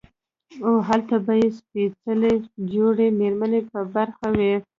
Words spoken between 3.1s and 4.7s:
ميرمنې په برخه وي